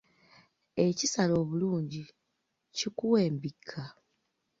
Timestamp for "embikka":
3.27-3.83